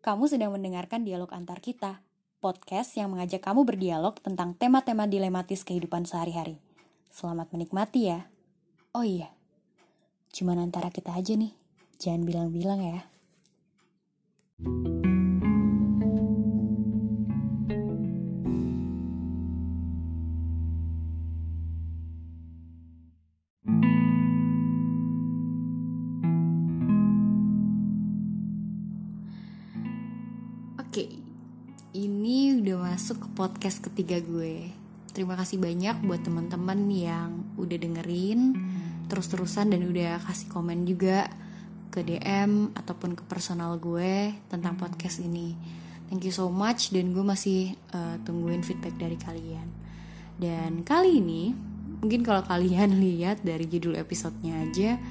[0.00, 2.00] Kamu sedang mendengarkan dialog antar kita,
[2.40, 6.56] podcast yang mengajak kamu berdialog tentang tema-tema dilematis kehidupan sehari-hari.
[7.12, 8.24] Selamat menikmati ya.
[8.96, 9.28] Oh iya,
[10.32, 11.52] cuman antara kita aja nih,
[12.00, 13.04] jangan bilang-bilang ya.
[14.64, 14.89] Oke,
[33.10, 34.70] masuk ke podcast ketiga gue.
[35.10, 38.54] Terima kasih banyak buat teman-teman yang udah dengerin
[39.10, 41.26] terus-terusan dan udah kasih komen juga
[41.90, 45.58] ke DM ataupun ke personal gue tentang podcast ini.
[46.06, 49.66] Thank you so much dan gue masih uh, tungguin feedback dari kalian.
[50.38, 51.50] Dan kali ini,
[51.98, 55.02] mungkin kalau kalian lihat dari judul episodenya aja,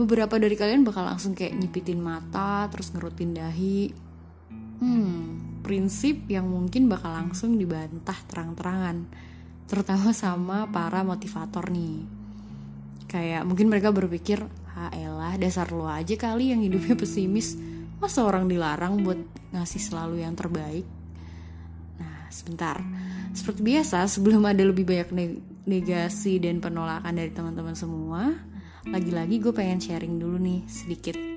[0.00, 3.92] beberapa dari kalian bakal langsung kayak nyipitin mata, terus ngerutin dahi,
[4.74, 9.08] Hmm, prinsip yang mungkin bakal langsung dibantah terang-terangan,
[9.64, 12.04] terutama sama para motivator nih.
[13.08, 14.44] Kayak mungkin mereka berpikir,
[14.76, 17.56] ah elah dasar lo aja kali yang hidupnya pesimis,
[17.96, 19.18] masa orang dilarang buat
[19.56, 20.84] ngasih selalu yang terbaik.
[21.96, 22.84] Nah, sebentar.
[23.32, 25.10] Seperti biasa, sebelum ada lebih banyak
[25.64, 28.36] negasi dan penolakan dari teman-teman semua,
[28.84, 31.33] lagi-lagi gue pengen sharing dulu nih sedikit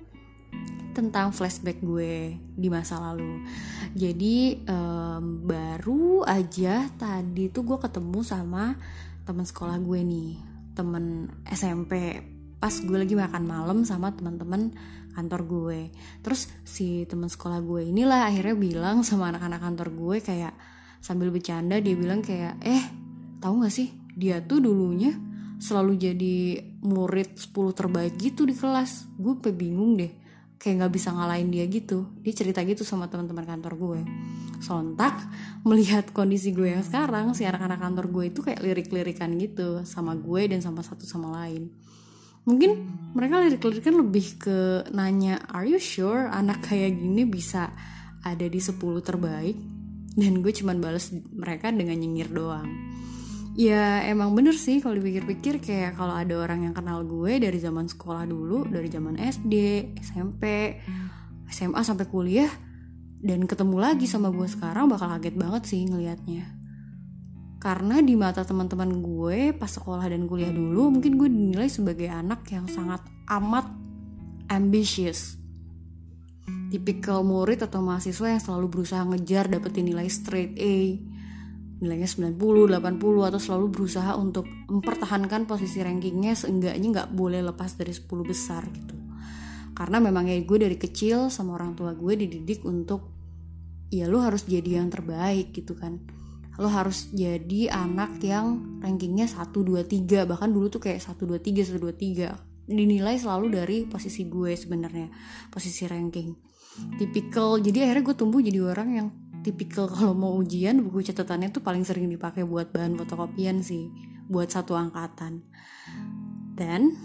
[0.98, 3.46] tentang flashback gue di masa lalu.
[3.94, 8.74] Jadi um, baru aja tadi tuh gue ketemu sama
[9.22, 10.42] teman sekolah gue nih,
[10.74, 12.18] temen SMP.
[12.58, 14.74] Pas gue lagi makan malam sama teman-teman
[15.14, 15.80] kantor gue.
[16.26, 20.58] Terus si teman sekolah gue inilah akhirnya bilang sama anak-anak kantor gue kayak
[20.98, 22.84] sambil bercanda dia bilang kayak eh
[23.38, 25.14] tahu gak sih dia tuh dulunya
[25.62, 26.38] selalu jadi
[26.82, 29.06] murid 10 terbaik gitu di kelas.
[29.22, 30.27] Gue bingung deh
[30.58, 32.10] kayak nggak bisa ngalahin dia gitu.
[32.22, 34.02] Dia cerita gitu sama teman-teman kantor gue.
[34.62, 35.14] Sontak
[35.62, 40.50] melihat kondisi gue yang sekarang si anak-anak kantor gue itu kayak lirik-lirikan gitu sama gue
[40.50, 41.70] dan sama satu sama lain.
[42.48, 42.72] Mungkin
[43.14, 44.58] mereka lirik-lirikan lebih ke
[44.96, 47.70] nanya are you sure anak kayak gini bisa
[48.26, 49.58] ada di 10 terbaik?
[50.18, 52.87] Dan gue cuman balas mereka dengan nyengir doang
[53.58, 57.90] ya emang bener sih kalau dipikir-pikir kayak kalau ada orang yang kenal gue dari zaman
[57.90, 59.54] sekolah dulu dari zaman SD
[59.98, 60.78] SMP
[61.50, 62.52] SMA sampai kuliah
[63.18, 66.46] dan ketemu lagi sama gue sekarang bakal kaget banget sih ngelihatnya
[67.58, 72.46] karena di mata teman-teman gue pas sekolah dan kuliah dulu mungkin gue dinilai sebagai anak
[72.54, 73.66] yang sangat amat
[74.48, 75.36] ambitious.
[76.68, 81.00] Tipikal murid atau mahasiswa yang selalu berusaha ngejar dapetin nilai straight A
[81.78, 87.94] nilainya 90, 80 atau selalu berusaha untuk mempertahankan posisi rankingnya seenggaknya nggak boleh lepas dari
[87.94, 88.98] 10 besar gitu.
[89.78, 93.14] Karena memang ya gue dari kecil sama orang tua gue dididik untuk
[93.94, 96.02] ya lo harus jadi yang terbaik gitu kan.
[96.58, 101.38] Lo harus jadi anak yang rankingnya 1, 2, 3 bahkan dulu tuh kayak 1, 2,
[101.38, 102.34] 3, 1, 2, 3
[102.68, 105.08] dinilai selalu dari posisi gue sebenarnya
[105.54, 106.34] posisi ranking.
[106.98, 109.08] Tipikal jadi akhirnya gue tumbuh jadi orang yang
[109.48, 113.88] tipikal kalau mau ujian buku catatannya tuh paling sering dipakai buat bahan fotokopian sih
[114.28, 115.40] buat satu angkatan.
[116.52, 117.00] Dan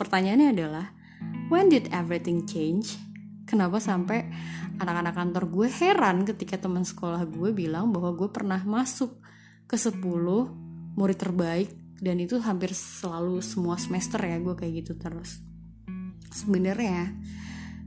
[0.00, 0.88] pertanyaannya adalah
[1.52, 2.96] when did everything change?
[3.44, 4.24] Kenapa sampai
[4.80, 9.20] anak-anak kantor gue heran ketika teman sekolah gue bilang bahwa gue pernah masuk
[9.68, 10.00] ke 10
[10.96, 11.68] murid terbaik
[12.00, 15.36] dan itu hampir selalu semua semester ya gue kayak gitu terus.
[16.32, 17.12] Sebenarnya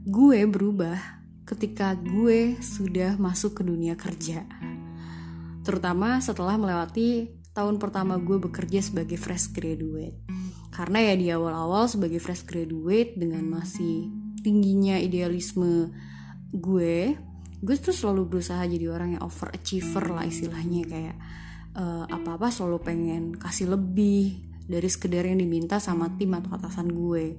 [0.06, 4.46] gue berubah ketika gue sudah masuk ke dunia kerja.
[5.62, 10.18] Terutama setelah melewati tahun pertama gue bekerja sebagai fresh graduate.
[10.72, 14.08] Karena ya di awal-awal sebagai fresh graduate dengan masih
[14.40, 15.92] tingginya idealisme
[16.50, 17.14] gue,
[17.62, 21.16] gue tuh selalu berusaha jadi orang yang overachiever lah istilahnya kayak
[21.76, 27.36] uh, apa-apa selalu pengen kasih lebih dari sekedar yang diminta sama tim atau atasan gue.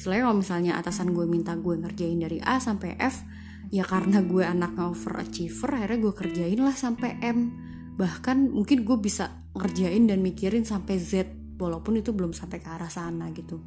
[0.00, 3.20] Selain kalau misalnya atasan gue minta gue ngerjain dari A sampai F,
[3.68, 7.52] ya karena gue anak overachiever akhirnya gue kerjain lah sampai M.
[8.00, 11.28] Bahkan mungkin gue bisa ngerjain dan mikirin sampai Z
[11.60, 13.60] walaupun itu belum sampai ke arah sana gitu.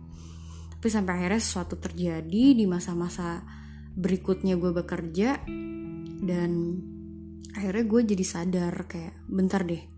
[0.73, 3.45] Tapi sampai akhirnya sesuatu terjadi di masa-masa
[3.93, 5.37] berikutnya gue bekerja
[6.25, 6.81] dan
[7.53, 9.93] akhirnya gue jadi sadar kayak bentar deh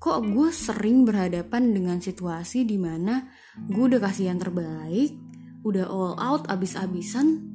[0.00, 3.28] kok gue sering berhadapan dengan situasi di mana
[3.68, 5.29] gue udah kasih yang terbaik
[5.60, 7.50] udah all out abis-abisan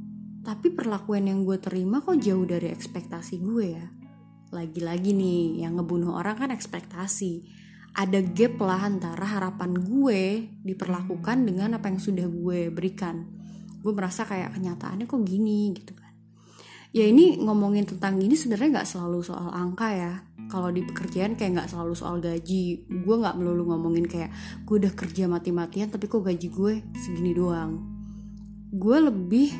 [0.46, 3.86] tapi perlakuan yang gue terima kok jauh dari ekspektasi gue ya.
[4.54, 7.42] Lagi-lagi nih, yang ngebunuh orang kan ekspektasi.
[7.98, 13.26] Ada gap lah antara harapan gue diperlakukan dengan apa yang sudah gue berikan.
[13.82, 16.14] Gue merasa kayak kenyataannya kok gini gitu kan.
[16.96, 21.60] ya ini ngomongin tentang ini sebenarnya nggak selalu soal angka ya kalau di pekerjaan kayak
[21.60, 24.32] nggak selalu soal gaji gue nggak melulu ngomongin kayak
[24.64, 27.95] gue udah kerja mati-matian tapi kok gaji gue segini doang
[28.76, 29.56] gue lebih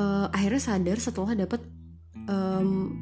[0.00, 1.60] uh, akhirnya sadar setelah dapat
[2.24, 2.96] um,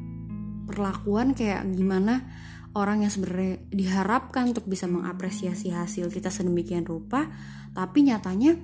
[0.66, 2.26] perlakuan kayak gimana
[2.74, 7.30] orang yang sebenarnya diharapkan untuk bisa mengapresiasi hasil kita sedemikian rupa
[7.72, 8.58] tapi nyatanya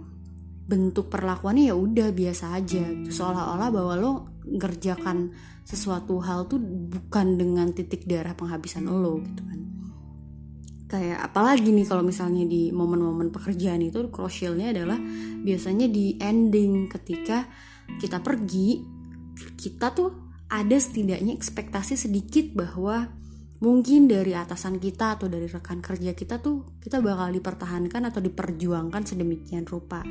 [0.64, 2.84] bentuk perlakuannya ya udah biasa aja.
[3.12, 4.12] Seolah-olah bahwa lo
[4.48, 5.32] ngerjakan
[5.64, 9.73] sesuatu hal tuh bukan dengan titik darah penghabisan lo gitu kan
[10.84, 15.00] kayak apalagi nih kalau misalnya di momen-momen pekerjaan itu crucialnya adalah
[15.40, 17.48] biasanya di ending ketika
[17.96, 18.84] kita pergi
[19.56, 20.10] kita tuh
[20.48, 23.10] ada setidaknya ekspektasi sedikit bahwa
[23.64, 29.02] mungkin dari atasan kita atau dari rekan kerja kita tuh kita bakal dipertahankan atau diperjuangkan
[29.08, 30.04] sedemikian rupa.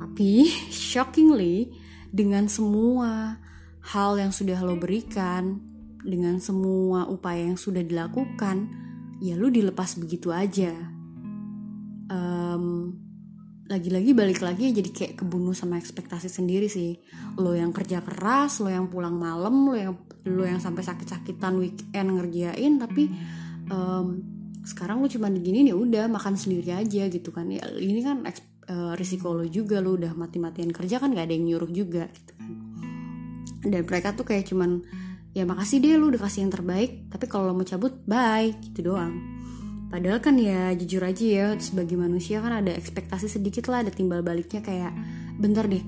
[0.00, 0.30] Tapi
[0.92, 1.72] shockingly
[2.12, 3.40] dengan semua
[3.80, 5.62] hal yang sudah lo berikan,
[6.04, 8.89] dengan semua upaya yang sudah dilakukan,
[9.20, 10.72] ya lo dilepas begitu aja.
[12.10, 12.96] Um,
[13.70, 16.98] lagi-lagi balik lagi ya jadi kayak kebunuh sama ekspektasi sendiri sih.
[17.38, 19.94] Lo yang kerja keras lo yang pulang malam lo yang
[20.26, 23.06] lo yang sampai sakit-sakitan weekend ngerjain tapi
[23.70, 24.18] um,
[24.66, 27.46] sekarang lo cuma begini nih udah makan sendiri aja gitu kan.
[27.46, 31.46] Ya ini kan uh, risiko lo juga lo udah mati-matian kerja kan gak ada yang
[31.46, 32.50] nyuruh juga gitu kan.
[33.60, 34.82] Dan mereka tuh kayak cuman
[35.36, 37.10] ya makasih deh lu udah kasih yang terbaik.
[37.10, 38.50] Tapi kalau lo mau cabut bye.
[38.62, 39.40] Gitu doang.
[39.90, 44.22] Padahal kan ya jujur aja ya sebagai manusia kan ada ekspektasi sedikit lah ada timbal
[44.22, 44.94] baliknya kayak
[45.42, 45.82] bentar deh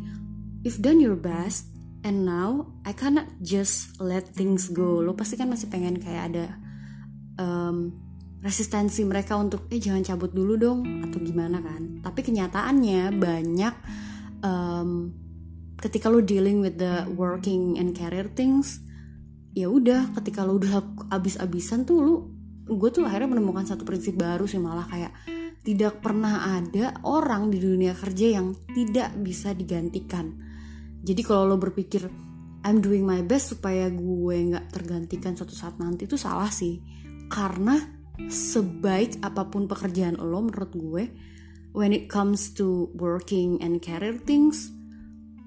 [0.67, 1.71] you've done your best
[2.03, 4.99] and now I cannot just let things go.
[5.03, 6.47] Lo pasti kan masih pengen kayak ada
[7.39, 7.95] um,
[8.43, 12.03] resistensi mereka untuk eh jangan cabut dulu dong atau gimana kan.
[12.03, 13.75] Tapi kenyataannya banyak
[14.43, 15.15] um,
[15.79, 18.83] ketika lo dealing with the working and career things
[19.53, 20.81] ya udah ketika lo udah
[21.13, 22.15] abis-abisan tuh lo
[22.63, 25.13] gue tuh akhirnya menemukan satu prinsip baru sih malah kayak
[25.63, 30.35] tidak pernah ada orang di dunia kerja yang tidak bisa digantikan.
[31.03, 32.11] Jadi kalau lo berpikir
[32.67, 36.83] I'm doing my best supaya gue nggak tergantikan suatu saat nanti itu salah sih.
[37.31, 37.79] Karena
[38.27, 41.05] sebaik apa pun pekerjaan lo menurut gue
[41.73, 44.69] when it comes to working and career things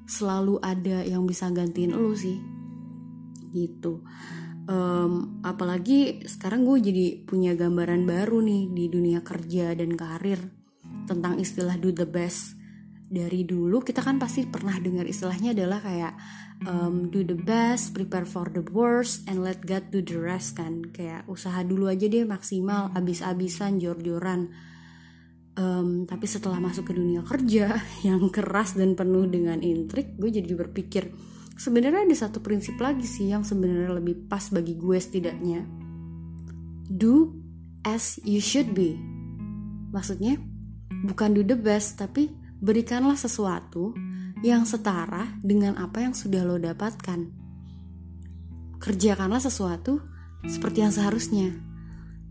[0.09, 2.54] selalu ada yang bisa gantiin lo sih
[3.55, 4.03] gitu.
[4.65, 10.41] Um, apalagi sekarang gue jadi punya gambaran baru nih di dunia kerja dan karir
[11.05, 12.57] tentang istilah do the best.
[13.05, 16.13] Dari dulu kita kan pasti pernah dengar istilahnya adalah kayak
[16.65, 20.81] um, do the best, prepare for the worst, and let God do the rest kan.
[20.89, 24.49] Kayak usaha dulu aja deh maksimal, abis-abisan, jor-joran.
[25.55, 30.51] Um, tapi setelah masuk ke dunia kerja yang keras dan penuh dengan intrik gue jadi
[30.51, 31.15] berpikir
[31.55, 35.63] sebenarnya ada satu prinsip lagi sih yang sebenarnya lebih pas bagi gue setidaknya.
[36.91, 37.31] Do
[37.87, 38.99] as you should be.
[39.95, 40.37] Maksudnya
[41.07, 42.29] bukan do the best tapi
[42.59, 43.95] berikanlah sesuatu
[44.43, 47.31] yang setara dengan apa yang sudah lo dapatkan.
[48.77, 50.03] Kerjakanlah sesuatu
[50.45, 51.55] seperti yang seharusnya.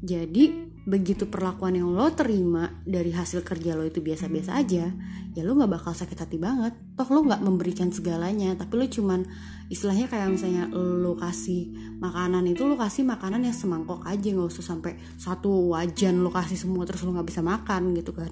[0.05, 4.93] Jadi begitu perlakuan yang lo terima dari hasil kerja lo itu biasa-biasa aja
[5.33, 6.77] ya lo nggak bakal sakit hati banget.
[6.93, 9.25] Toh lo nggak memberikan segalanya tapi lo cuman
[9.73, 11.73] istilahnya kayak misalnya lo kasih
[12.05, 16.61] makanan itu lo kasih makanan yang semangkok aja nggak usah sampai satu wajan lo kasih
[16.61, 18.31] semua terus lo nggak bisa makan gitu kan.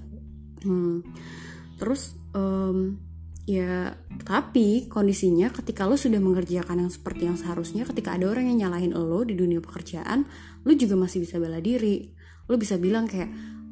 [0.63, 1.03] Hmm.
[1.75, 2.95] terus um,
[3.43, 8.69] ya tapi kondisinya ketika lo sudah mengerjakan yang seperti yang seharusnya ketika ada orang yang
[8.69, 10.23] nyalahin lo di dunia pekerjaan
[10.63, 13.31] lo juga masih bisa bela diri lo bisa bilang kayak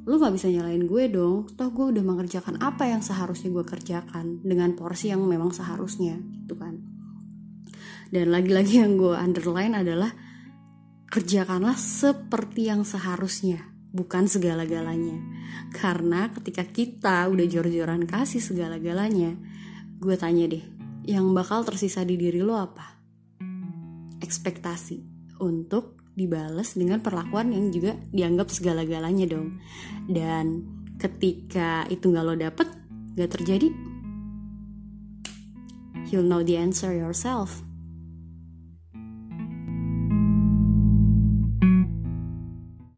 [0.08, 1.46] lo gak bisa nyalain gue dong.
[1.54, 6.56] Toh gue udah mengerjakan apa yang seharusnya gue kerjakan dengan porsi yang memang seharusnya gitu
[6.56, 6.80] kan.
[8.10, 10.10] Dan lagi-lagi yang gue underline adalah
[11.10, 15.18] kerjakanlah seperti yang seharusnya bukan segala-galanya.
[15.70, 19.36] Karena ketika kita udah jor-joran kasih segala-galanya
[20.00, 20.64] gue tanya deh
[21.04, 22.98] yang bakal tersisa di diri lo apa?
[24.18, 24.98] Ekspektasi
[25.44, 29.56] untuk dibales dengan perlakuan yang juga dianggap segala-galanya dong.
[30.04, 30.68] Dan
[31.00, 32.68] ketika itu nggak lo dapet
[33.16, 33.72] nggak terjadi
[36.12, 37.64] you'll know the answer yourself